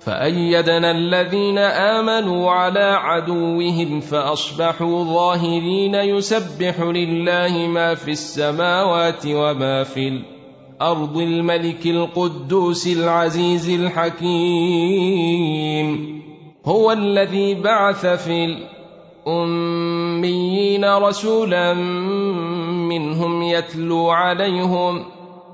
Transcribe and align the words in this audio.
فأيدنا 0.00 0.90
الذين 0.90 1.58
آمنوا 1.58 2.50
على 2.50 2.98
عدوهم 3.00 4.00
فأصبحوا 4.00 5.04
ظاهرين 5.04 5.94
يسبح 5.94 6.80
لله 6.80 7.66
ما 7.66 7.94
في 7.94 8.10
السماوات 8.10 9.26
وما 9.26 9.82
في 9.82 10.08
الأرض 10.08 11.18
الملك 11.18 11.86
القدوس 11.86 12.86
العزيز 12.86 13.70
الحكيم. 13.80 14.66
هو 16.66 16.92
الذي 16.92 17.54
بعث 17.54 18.06
في 18.06 18.44
الأميين 19.26 20.84
رسولا 20.84 21.74
منهم 21.74 23.42
يتلو 23.42 24.10
عليهم 24.10 25.15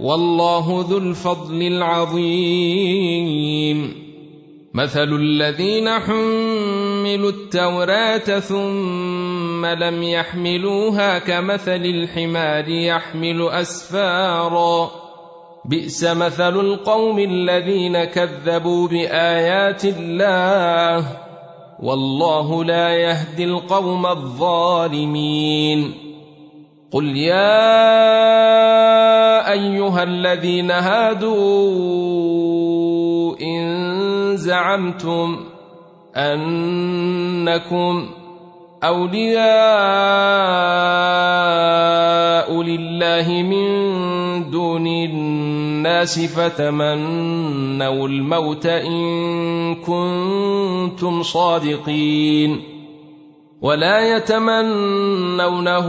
والله 0.00 0.86
ذو 0.90 0.98
الفضل 0.98 1.62
العظيم. 1.62 3.32
مثل 4.74 5.12
الذين 5.12 5.88
حملوا 5.88 7.30
التوراة 7.30 8.40
ثم 8.40 9.66
لم 9.66 10.02
يحملوها 10.02 11.18
كمثل 11.18 11.84
الحمار 11.84 12.68
يحمل 12.68 13.48
أسفارا. 13.48 14.90
بئس 15.64 16.04
مثل 16.04 16.60
القوم 16.60 17.18
الذين 17.18 18.04
كذبوا 18.04 18.88
بآيات 18.88 19.84
الله. 19.84 21.06
والله 21.82 22.64
لا 22.64 22.88
يهدي 22.88 23.44
القوم 23.44 24.06
الظالمين. 24.06 25.94
قل 26.92 27.16
يا 27.16 29.11
الذين 30.02 30.70
هادوا 30.70 31.36
إن 33.40 34.36
زعمتم 34.36 35.36
أنكم 36.16 38.06
أولياء 38.84 39.42
لله 42.62 43.42
من 43.42 43.66
دون 44.50 44.86
الناس 44.86 46.20
فتمنوا 46.20 48.08
الموت 48.08 48.66
إن 48.66 49.74
كنتم 49.74 51.22
صادقين. 51.22 52.72
ولا 53.62 54.16
يتمنونه 54.16 55.88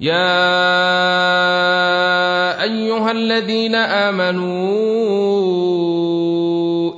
يا 0.00 0.12
ايها 2.62 3.10
الذين 3.10 3.74
امنوا 3.74 4.94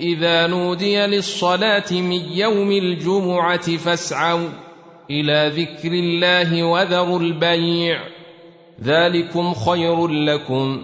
اذا 0.00 0.46
نودي 0.46 1.06
للصلاه 1.06 1.92
من 1.92 2.20
يوم 2.32 2.72
الجمعه 2.72 3.76
فاسعوا 3.76 4.48
إلى 5.10 5.52
ذكر 5.56 5.92
الله 5.92 6.62
وذروا 6.64 7.20
البيع 7.20 8.00
ذلكم 8.84 9.54
خير 9.54 10.08
لكم 10.08 10.82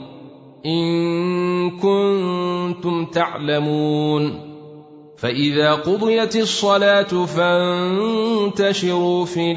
ان 0.67 1.71
كنتم 1.71 3.07
تعلمون 3.07 4.53
فاذا 5.19 5.73
قضيت 5.73 6.37
الصلاه 6.37 7.25
فانتشروا 7.27 8.85
في 9.25 9.57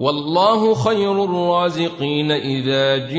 والله 0.00 0.74
خير 0.74 1.24
الرازقين 1.24 2.30
إذا 2.30 2.96
جاءك 2.96 3.12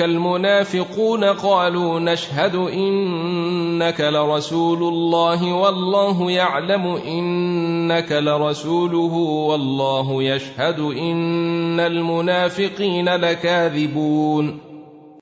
المنافقون 0.00 1.24
قالوا 1.24 2.00
نشهد 2.00 2.54
إنك 2.54 4.00
لرسول 4.00 4.82
الله 4.82 5.52
والله 5.52 6.30
يعلم 6.30 6.86
إنك 6.86 8.12
لرسوله 8.12 9.14
والله 9.48 10.22
يشهد 10.22 10.80
إن 10.80 11.80
المنافقين 11.80 13.08
لكاذبون 13.08 14.67